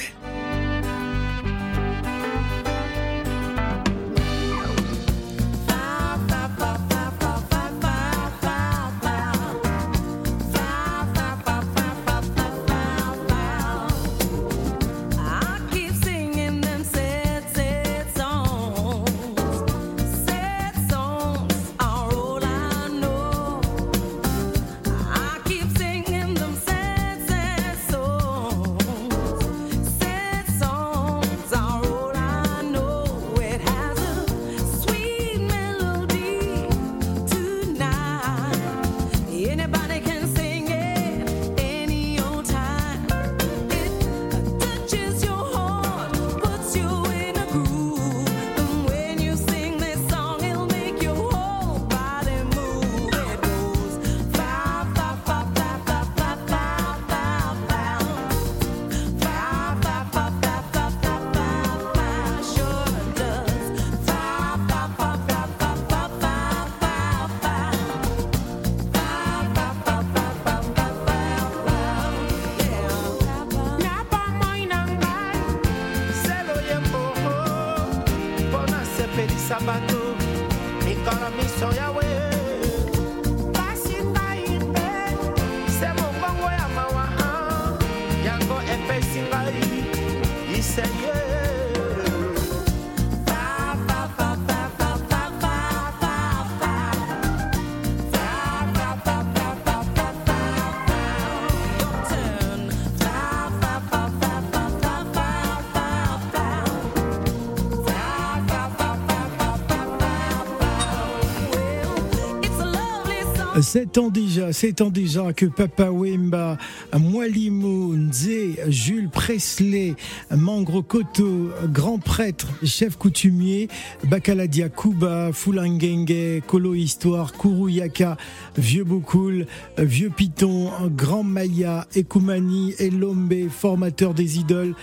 [113.60, 116.56] Sept ans déjà, sept ans déjà que Papa Wemba,
[116.98, 119.94] Mwalimu, Nze, Jules Presley,
[120.30, 123.68] Mangro Koto, grand prêtre, chef coutumier,
[124.04, 128.16] Bakaladia Kuba, Fulangenge, Kolo Histoire, Kuruyaka,
[128.56, 129.46] Vieux Boukoul,
[129.76, 134.74] Vieux Python, Grand Maya, Ekumani, Elombe, formateur des idoles,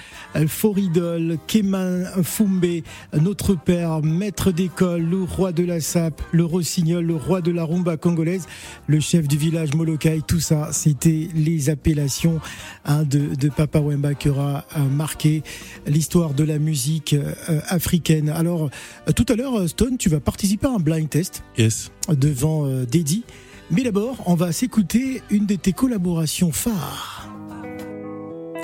[0.48, 7.16] Foridol, Keman, Fumbe, Notre Père, maître d'école, le roi de la sape, le rossignol, le
[7.16, 8.46] roi de la rumba congolaise,
[8.88, 12.40] le chef du village Molokai, tout ça, c'était les appellations
[12.86, 15.44] hein, de, de Papa Wemba qui aura euh, marqué
[15.86, 18.30] l'histoire de la musique euh, africaine.
[18.30, 18.70] Alors,
[19.08, 21.92] euh, tout à l'heure, Stone, tu vas participer à un blind test Yes.
[22.10, 23.24] devant euh, Deddy.
[23.72, 27.30] Mais d'abord, on va s'écouter une de tes collaborations phares.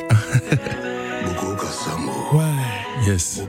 [2.34, 3.06] Ouais.
[3.06, 3.42] Yes.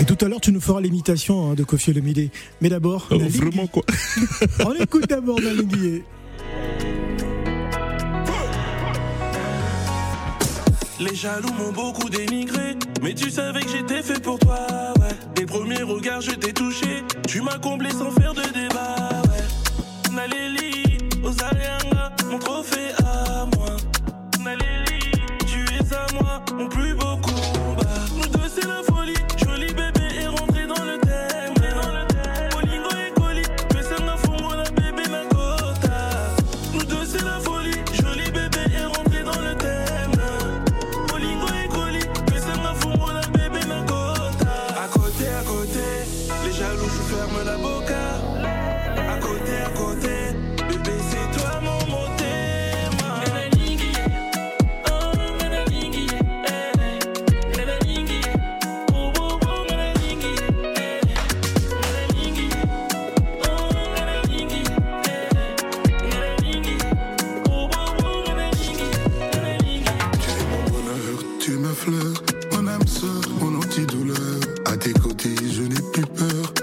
[0.00, 2.30] Et tout à l'heure, tu nous feras l'imitation hein, de Kofi Olomide.
[2.60, 3.82] Mais d'abord, Oh, vraiment quoi
[4.66, 6.02] on écoute d'abord Nalingi.
[11.00, 14.66] Les jaloux m'ont beaucoup dénigré, mais tu savais que j'étais fait pour toi,
[15.00, 15.08] ouais.
[15.38, 20.14] Les premiers regards, je t'ai touché, tu m'as comblé sans faire de débat, ouais.
[20.14, 23.76] Naléli, Ozarianga, mon trophée à moi.
[24.44, 25.10] Naléli,
[25.46, 27.29] tu es à moi, mon plus beau combat.
[74.80, 76.54] Tes côtés, je n'ai plus peur.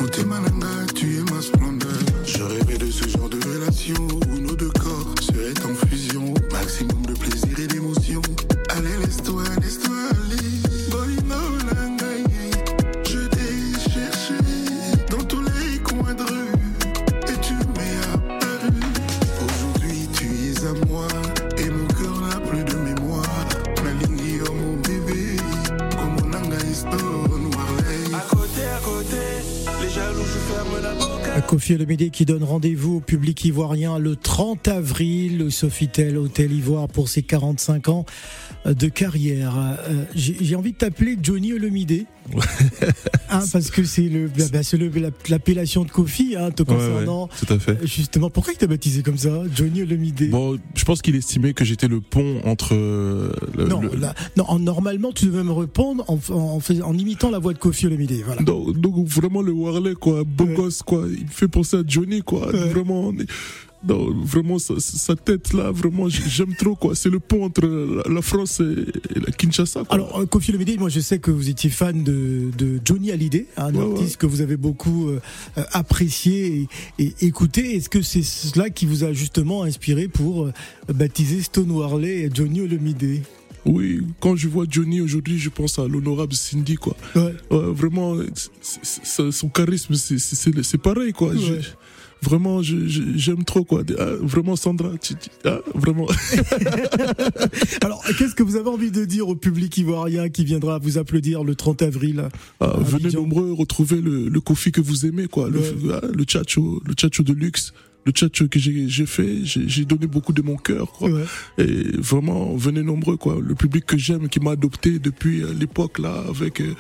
[31.98, 35.42] Qui donne rendez-vous au public ivoirien le 30 avril.
[35.42, 38.06] Au Sofitel Hôtel Ivoire pour ses 45 ans
[38.74, 39.56] de carrière.
[39.90, 42.06] Euh, J'ai envie de t'appeler Johnny Olomide.
[43.30, 46.64] Hein, parce que c'est le, bah, bah, c'est le- la- l'appellation de Kofi hein, te
[46.64, 47.28] Ouais, ouais, concernant.
[47.28, 47.78] tout à fait.
[47.86, 51.64] Justement, pourquoi il t'a baptisé comme ça, Johnny Olomide Bon, je pense qu'il estimait que
[51.66, 53.92] j'étais le pont entre euh, le, non, le-
[54.36, 58.12] non, en- normalement, tu devais me répondre en, en, imitant la voix de Kofi Olomide.
[58.26, 58.42] Voilà.
[58.44, 62.22] Donc, donc vraiment le Warley quoi, beau gosse quoi, il me fait penser à Johnny
[62.22, 63.08] quoi, vraiment.
[63.08, 63.28] on est-
[63.88, 66.96] non, vraiment sa, sa tête là, vraiment j'aime trop quoi.
[66.96, 68.64] C'est le pont entre la, la France et,
[69.16, 69.84] et la Kinshasa.
[69.84, 69.94] Quoi.
[69.96, 73.46] Alors, euh, Kofi Olomide, moi je sais que vous étiez fan de, de Johnny Hallyday,
[73.58, 74.18] un Ouais, artiste ouais.
[74.18, 75.20] que vous avez beaucoup euh,
[75.58, 76.68] euh, apprécié
[77.00, 77.76] et, et écouté.
[77.76, 80.54] Est-ce que c'est cela qui vous a justement inspiré pour euh,
[80.94, 83.22] baptiser Stone Warley et Johnny Olomide
[83.66, 86.96] Oui, quand je vois Johnny aujourd'hui, je pense à l'honorable Cindy quoi.
[87.16, 87.36] Ouais.
[87.52, 88.16] Vraiment,
[88.62, 91.30] son charisme, c'est- pareil quoi.
[91.30, 91.38] Ouais.
[91.40, 91.70] je-
[92.88, 93.84] je- j'aime trop quoi.
[94.00, 96.08] Ah, vraiment Sandra, tu- tu- ah, vraiment.
[97.84, 101.44] Alors, qu'est-ce que vous avez envie de dire au public ivoirien qui viendra vous applaudir
[101.44, 105.50] le 30 avril Ah, venez nombreux retrouver le, le que vous aimez, quoi.
[105.50, 105.62] Le,
[105.94, 107.74] ah, le tchatcho, le tchatcho de luxe,
[108.06, 109.40] le tchatcho que j'ai fait.
[109.44, 111.10] J'ai donné beaucoup de mon cœur, quoi.
[111.10, 111.24] Ouais.
[111.60, 113.38] Et vraiment, venez nombreux, quoi.
[113.42, 116.74] Le public que j'aime, qui m'a adopté depuis euh, l'époque, là, avec euh,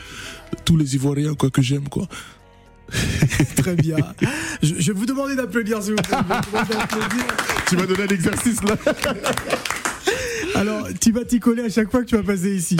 [0.65, 2.07] tous les Ivoiriens, quoi, que j'aime, quoi.
[3.57, 3.97] Très bien.
[4.63, 6.17] Je, je vais vous demander d'applaudir, s'il vous plaît.
[7.69, 8.75] Tu m'as donné un exercice, là.
[10.55, 12.77] Alors, tu vas t'y coller à chaque fois que tu vas passer ici.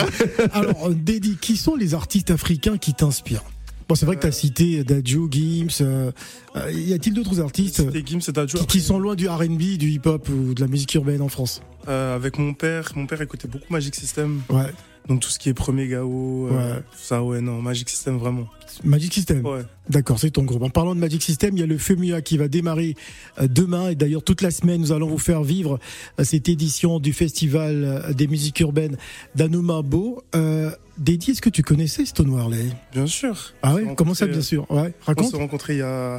[0.52, 3.44] Alors, Dédi, qui sont les artistes africains qui t'inspirent?
[3.88, 5.68] Bon, c'est vrai que tu as cité Dadju, Gims.
[5.80, 6.10] euh,
[6.56, 8.58] euh, y a-t-il d'autres artistes C'était Gims et Dadju.
[8.58, 11.62] qui, qui sont loin du R&B, du hip-hop ou de la musique urbaine en France?
[11.88, 14.42] Euh, avec mon père, mon père écoutait beaucoup Magic System.
[14.50, 14.66] Ouais.
[15.06, 16.82] Donc tout ce qui est premier Gao, euh, Ouais.
[16.96, 18.46] ça, ouais, non, Magic System vraiment.
[18.84, 19.44] Magic System.
[19.46, 19.62] Ouais.
[19.88, 20.62] D'accord, c'est ton groupe.
[20.62, 22.94] En parlant de Magic System, il y a le FEMUA qui va démarrer
[23.40, 23.88] euh, demain.
[23.90, 25.78] Et d'ailleurs, toute la semaine, nous allons vous faire vivre
[26.20, 28.96] euh, cette édition du Festival des musiques urbaines
[29.34, 30.22] d'Anoumabo.
[30.34, 32.66] Euh, Dédi, est-ce que tu connaissais Stone Warley?
[32.92, 33.54] Bien sûr.
[33.62, 33.94] Ah ouais?
[33.96, 34.66] Comment ça, bien sûr?
[34.70, 35.30] Ouais, On raconte.
[35.30, 36.18] s'est rencontrés il y a,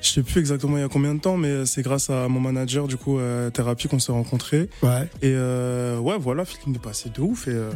[0.00, 2.40] Je sais plus exactement il y a combien de temps, mais c'est grâce à mon
[2.40, 4.70] manager, du coup, euh, Thérapie, qu'on s'est rencontrés.
[4.82, 5.02] Ouais.
[5.20, 7.48] Et euh, ouais, voilà, feeling est passé de ouf.
[7.48, 7.70] Et euh,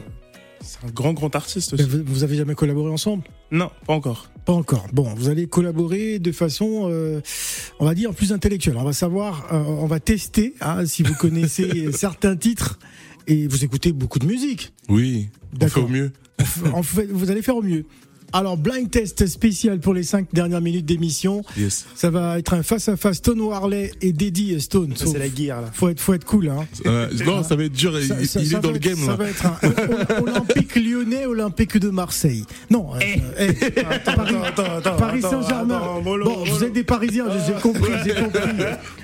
[0.64, 1.84] c'est un grand, grand artiste aussi.
[1.84, 3.24] Vous, vous avez jamais collaboré ensemble?
[3.50, 4.30] Non, pas encore.
[4.44, 4.86] Pas encore.
[4.92, 7.20] Bon, vous allez collaborer de façon, euh,
[7.78, 8.76] on va dire, plus intellectuelle.
[8.76, 12.78] On va savoir, euh, on va tester hein, si vous connaissez certains titres
[13.26, 14.72] et vous écoutez beaucoup de musique.
[14.88, 15.28] Oui,
[15.60, 16.12] on fait au mieux.
[16.72, 17.86] En fait, vous allez faire au mieux.
[18.36, 21.42] Alors, blind test spécial pour les cinq dernières minutes d'émission.
[21.56, 21.86] Yes.
[21.94, 24.92] Ça va être un face-à-face Stone Warley et Daddy Stone.
[24.96, 25.70] Ça, c'est la guerre, là.
[25.72, 26.66] Faut être, faut être cool, hein.
[26.84, 27.96] Euh, non, ça va être dur.
[27.96, 29.16] il Ça- il ça- est dans va le être- game Ça là.
[29.16, 32.44] va être un Olympique lyonnais, Olympique de Marseille.
[32.70, 32.98] Non, euh,
[33.38, 33.70] eh,
[34.04, 34.34] Paris,
[34.98, 35.80] Paris Saint-Germain.
[36.04, 38.40] Bon, vous êtes des Parisiens, j'ai compris, j'ai compris.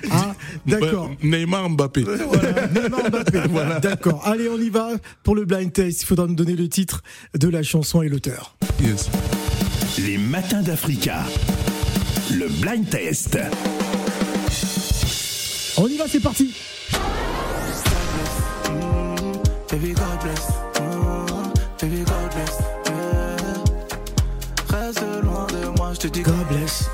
[0.65, 1.11] D'accord.
[1.23, 2.03] Neymar Mbappé.
[2.03, 3.39] Voilà, Neymar Mbappé.
[3.49, 4.21] Voilà, d'accord.
[4.25, 4.89] Allez, on y va
[5.23, 6.03] pour le blind test.
[6.03, 7.01] Il faudra me donner le titre
[7.37, 8.55] de la chanson et l'auteur.
[8.81, 9.09] Yes.
[9.99, 11.23] Les matins d'Africa.
[12.31, 13.37] Le blind test.
[15.77, 16.53] On y va, c'est parti.
[26.23, 26.89] God bless,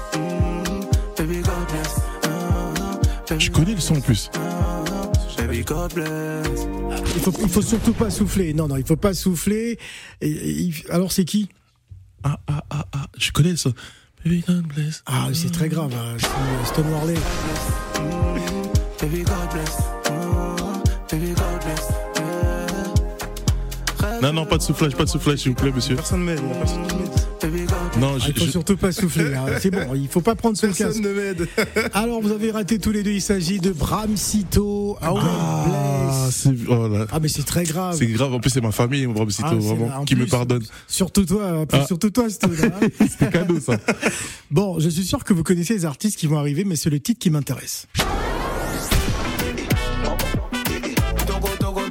[3.37, 4.29] Je connais le son en plus.
[5.39, 8.53] Il faut, il faut surtout pas souffler.
[8.53, 9.77] Non, non, il faut pas souffler.
[10.21, 11.49] Et, alors, c'est qui?
[12.23, 13.69] Ah, ah, ah, ah, je connais ça.
[14.25, 15.03] Baby God bless.
[15.05, 15.93] Ah, c'est très grave.
[15.95, 16.17] hein.
[16.17, 17.15] C'est Stone Warley.
[18.99, 19.77] Baby God bless,
[21.11, 21.87] baby God bless.
[24.01, 24.19] yeah.
[24.21, 25.95] Non, non, pas de soufflage, pas de soufflage, s'il vous plaît, monsieur.
[25.95, 27.16] Personne m'aide, personne m'aide.
[27.99, 29.33] Non, Ah, je, il faut je- surtout pas souffler.
[29.33, 29.45] hein.
[29.59, 30.79] C'est bon, il faut pas prendre son casque.
[30.79, 31.47] Personne ne m'aide.
[31.93, 33.11] Alors, vous avez raté tous les deux.
[33.11, 34.97] Il s'agit de Bram Sito.
[35.01, 37.05] Ah, Ah, c'est oh là.
[37.11, 37.95] ah mais c'est très grave.
[37.97, 40.63] C'est grave, en plus c'est ma famille, Bram Ah, c'est vraiment, qui me pardonne.
[40.87, 41.85] Surtout toi, euh, Ah.
[41.85, 42.87] surtout toi, hein.
[43.19, 43.77] C'est cadeau ça.
[44.51, 46.99] bon, je suis sûr que vous connaissez les artistes qui vont arriver, mais c'est le
[46.99, 47.87] titre qui m'intéresse.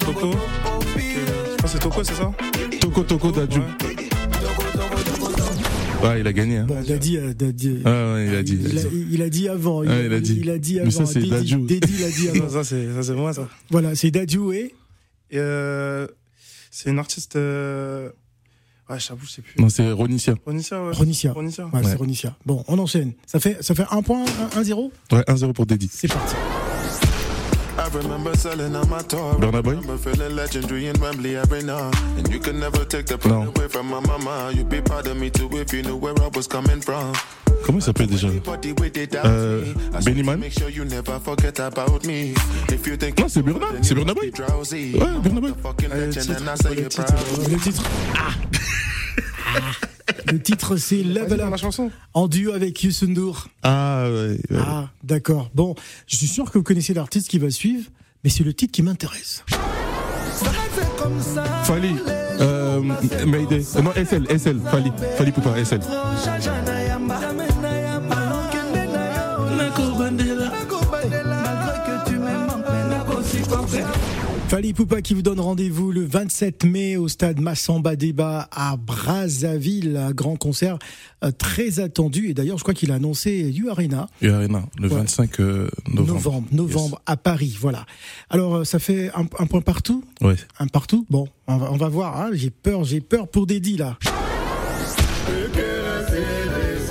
[0.01, 0.31] Toko
[0.97, 2.33] Je pense que c'est Toko, c'est ça
[2.81, 3.61] Toko Toko Dadju.
[3.61, 3.67] Ouais,
[6.19, 6.59] il a gagné.
[6.59, 6.65] Hein.
[6.67, 8.59] Bon, Daddy, euh, Daddy, Ah ouais, il a dit.
[8.61, 9.83] il, a, il a dit avant.
[9.83, 10.39] Ah, il a dit.
[10.41, 10.91] Il a dit Mais avant.
[10.91, 11.67] ça, c'est Daddy, Dadju.
[11.67, 12.51] Daddy l'a dit Non, avant.
[12.51, 13.49] ça, c'est ça, c'est moi, ça.
[13.71, 14.75] voilà, c'est Dadju et
[15.35, 16.07] euh,
[16.71, 17.37] c'est une artiste.
[17.37, 18.11] Euh...
[18.89, 19.61] Ouais, j'avoue, je sais plus.
[19.61, 20.37] Non, c'est Ronicia.
[20.47, 20.93] Ronicia, ouais.
[20.93, 21.33] Ronicia.
[21.33, 21.65] Ronicia.
[21.67, 21.83] Ouais, Ouais.
[21.85, 22.37] c'est Ronicia.
[22.47, 23.15] Bon, on enchaîne.
[23.27, 24.93] Ça fait, ça fait un point, un, un zéro?
[25.11, 25.89] Ouais, 1-0 pour Deddy.
[25.93, 26.37] C'est parti.
[27.87, 29.35] I remember selling out my toy.
[29.39, 29.77] Burna Boy.
[29.77, 31.95] Remember feeling legendary in Wembley every night.
[32.19, 34.51] And you can never take the pain away from my mama.
[34.53, 37.13] You'd be part of me too if you knew where I was coming from.
[37.65, 38.27] Comment il s'appelle déjà
[39.25, 39.65] euh,
[40.05, 40.41] Bennyman
[43.19, 44.33] Non, c'est Burna, c'est Burna Boy.
[44.41, 45.53] Ouais, Burna Boy.
[45.93, 46.33] Euh, titre.
[47.49, 47.83] Le titre.
[48.17, 48.31] Ah,
[49.55, 49.87] ah.
[50.31, 51.91] Le titre, c'est Level Up la chanson.
[52.15, 53.49] en duo avec Youssou N'Dour.
[53.63, 54.39] Ah ouais.
[54.51, 54.59] ouais.
[54.59, 55.51] Ah, d'accord.
[55.55, 55.75] Bon,
[56.07, 57.89] je suis sûr que vous connaissez l'artiste qui va suivre,
[58.25, 59.45] mais c'est le titre qui m'intéresse.
[61.65, 61.95] Fali.
[62.41, 62.81] Euh,
[63.27, 63.63] Mayday.
[63.77, 64.61] Euh, non, SL, SL.
[64.71, 64.93] Fali.
[65.17, 65.81] Fali Poupa, SL.
[74.49, 79.97] Fali Poupa qui vous donne rendez-vous le 27 mai au stade Massamba Débat à Brazzaville,
[79.97, 80.79] un grand concert
[81.25, 82.29] euh, très attendu.
[82.29, 84.07] Et d'ailleurs, je crois qu'il a annoncé U Arena.
[84.23, 84.95] Et Arena, le Ouais.
[84.99, 86.15] 25 euh, novembre.
[86.15, 87.87] Novembre, novembre à Paris, voilà.
[88.31, 90.05] Alors, euh, ça fait un, un point partout?
[90.23, 90.37] Ouais.
[90.61, 91.07] Un partout?
[91.11, 92.21] Bon, on va, on va voir.
[92.21, 92.31] hein.
[92.33, 93.99] J'ai peur, j'ai peur pour Dédi là.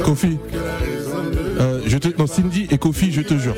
[0.04, 0.38] Kofi.
[1.58, 3.56] Euh, je te, non, Cindy et Kofi, je te jure.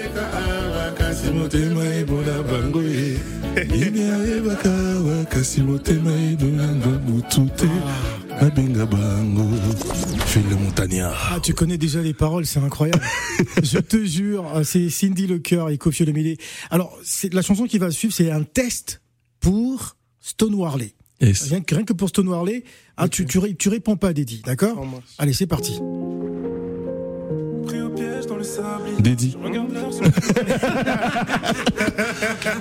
[10.26, 11.32] Fais le montagnard.
[11.34, 13.02] Ah, tu connais déjà les paroles, c'est incroyable.
[13.64, 16.38] je te jure, euh, c'est Cindy Le Cœur et Kofi Olomide.
[16.70, 19.02] Alors, c'est la chanson qui va suivre, c'est un test
[19.40, 20.94] pour Stone Warley.
[21.20, 21.50] Yes.
[21.50, 22.64] Rien que, rien que pour Stone Warley,
[22.98, 25.02] hein, tu, tu, ré- tu réponds pas, Dédi, d'accord Sans moi.
[25.18, 25.80] Allez, c'est parti.
[29.00, 29.38] Dédi.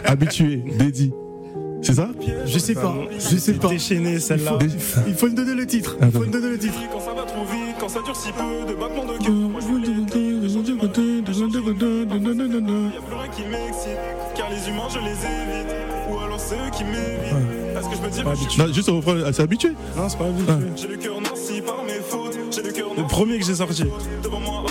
[0.05, 1.13] Habitué, Dédi.
[1.83, 2.09] C'est ça
[2.47, 3.69] Je sais pas, je sais pas.
[3.69, 4.59] Déchaîné, Il celle-là.
[4.59, 5.97] faut, il faut me donner le titre.
[6.03, 6.75] Il faut me donner le titre.
[6.93, 9.33] Quand ça va trop vite, quand ça dure si peu, de battements de cœur.
[9.33, 9.93] Moi, je veux les Y'a
[13.03, 13.99] plus rien qui m'excite,
[14.35, 15.75] car les humains je les évite.
[16.11, 17.75] Ou alors ceux qui m'évitent.
[17.75, 18.23] Parce que je me dis,
[18.59, 19.71] bah, juste au refrain, ah, c'est habitué.
[19.97, 20.53] Non, c'est pas habitué.
[20.77, 22.39] J'ai le cœur noirci par mes fautes.
[22.51, 23.85] J'ai le cœur Le premier que j'ai sorti.
[24.23, 24.65] Devant moi,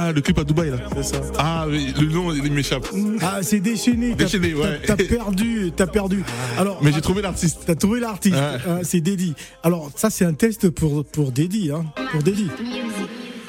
[0.00, 0.76] ah, Ah, le clip à Dubaï là.
[0.96, 1.20] C'est ça.
[1.38, 2.86] Ah, oui, le nom, il m'échappe.
[3.20, 4.10] Ah, c'est déchaîné.
[4.16, 4.80] T'as- Déchaîné, ouais.
[4.86, 6.22] T'as t'as perdu, t'as perdu.
[6.58, 7.60] Alors, Mais j'ai trouvé l'artiste.
[7.66, 8.58] T'as trouvé l'artiste, Ouais.
[8.66, 9.34] hein, c'est Dédi.
[9.62, 12.48] Alors ça c'est un test pour pour Dédi, hein, pour Dédi.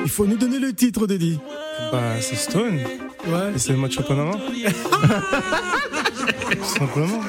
[0.04, 1.40] Il faut nous donner le titre, Dédi.
[1.92, 2.80] Bah, c'est Stone.
[3.28, 3.52] Ouais.
[3.56, 4.32] Et c'est Macho Panama.
[6.52, 7.22] Tout simplement.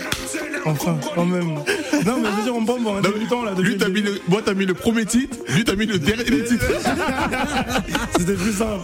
[0.64, 1.58] Enfin, quand même.
[2.07, 3.53] Non, mais je veux dire, on bombe en débutant là.
[3.59, 6.24] Lui, t'as mis le, moi, t'as mis le premier titre, lui, t'as mis le dernier
[6.44, 6.64] titre.
[8.18, 8.80] C'était plus simple.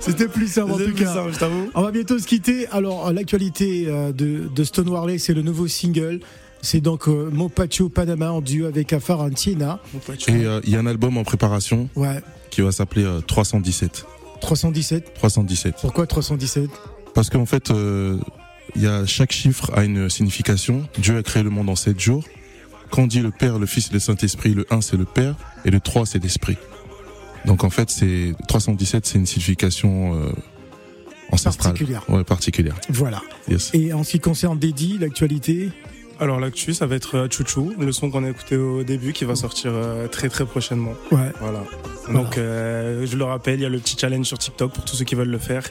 [0.00, 1.14] C'était plus simple en tout plus cas.
[1.14, 1.70] simple, je t'avoue.
[1.74, 2.66] On va bientôt se quitter.
[2.68, 6.20] Alors, l'actualité euh, de, de Stone Warley, c'est le nouveau single.
[6.60, 9.80] C'est donc euh, Mopacho Panama en duo avec Afar Antiena.
[10.26, 12.20] Et euh, il y a un album en préparation Ouais.
[12.50, 14.04] qui va s'appeler euh, 317.
[14.40, 15.14] 317.
[15.14, 15.74] 317.
[15.82, 16.68] Pourquoi 317
[17.14, 18.16] Parce qu'en fait, euh,
[18.76, 20.88] il y a chaque chiffre a une signification.
[20.98, 22.24] Dieu a créé le monde en sept jours.
[22.90, 25.34] Quand on dit le Père, le Fils et le Saint-Esprit, le 1 c'est le Père
[25.64, 26.56] et le 3 c'est l'Esprit.
[27.44, 30.30] Donc en fait, c'est 317, c'est une signification euh,
[31.30, 31.72] ancestrale.
[31.72, 32.02] Particulière.
[32.08, 32.74] Ouais, particulière.
[32.90, 33.22] Voilà.
[33.48, 33.70] Yes.
[33.74, 35.70] Et en ce qui concerne Dédi, l'actualité?
[36.20, 39.24] Alors l'actu, ça va être euh, Chouchou, le son qu'on a écouté au début qui
[39.24, 40.94] va sortir euh, très très prochainement.
[41.12, 41.32] Ouais.
[41.40, 41.62] Voilà.
[42.12, 44.96] Donc euh, je le rappelle, il y a le petit challenge sur TikTok pour tous
[44.96, 45.62] ceux qui veulent le faire.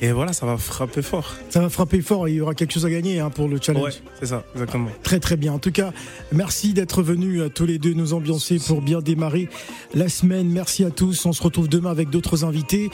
[0.00, 1.36] Et voilà, ça va frapper fort.
[1.48, 3.58] Ça va frapper fort et il y aura quelque chose à gagner hein, pour le
[3.62, 3.84] challenge.
[3.84, 4.88] Ouais, c'est ça, exactement.
[5.04, 5.52] Très très bien.
[5.52, 5.92] En tout cas,
[6.32, 9.48] merci d'être venus à tous les deux nous ambiancer pour bien démarrer
[9.94, 10.48] la semaine.
[10.48, 11.24] Merci à tous.
[11.24, 12.90] On se retrouve demain avec d'autres invités.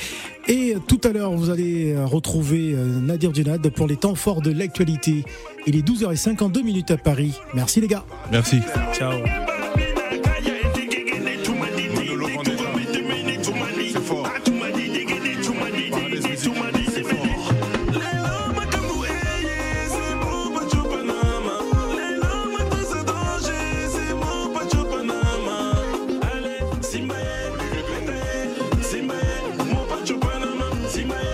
[0.49, 4.43] Et tout à l'heure, vous allez euh, retrouver euh, Nadir Djenad pour les temps forts
[4.43, 5.25] de l'actualité.
[5.67, 7.33] Il est 12h52 minutes à Paris.
[7.55, 8.05] Merci les gars.
[8.31, 8.61] Merci.
[8.93, 9.13] Ciao.